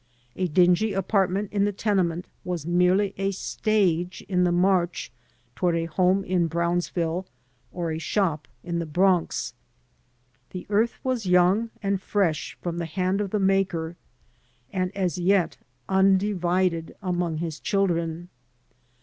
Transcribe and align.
A 0.35 0.47
dingy 0.47 0.93
apartment 0.93 1.53
in 1.53 1.65
the 1.65 1.71
tenement 1.71 2.25
was 2.43 2.65
merely 2.65 3.13
a 3.19 3.29
stage 3.29 4.23
in 4.27 4.45
the 4.45 4.51
march 4.51 5.11
toward 5.55 5.75
a 5.75 5.85
home 5.85 6.23
in 6.23 6.47
Brownsville 6.47 7.27
or 7.71 7.91
a 7.91 7.99
shop 7.99 8.47
in 8.63 8.79
the 8.79 8.87
Bronx. 8.87 9.53
The 10.53 10.65
earth 10.71 10.95
was 11.03 11.27
young 11.27 11.69
and 11.83 12.01
fresh 12.01 12.57
from 12.63 12.79
the 12.79 12.87
hand 12.87 13.21
of 13.21 13.29
the 13.29 13.39
Maker, 13.39 13.95
and 14.73 14.91
as 14.97 15.19
yet 15.19 15.57
undivided 15.87 16.95
among 17.03 17.37
His 17.37 17.59
children. 17.59 18.29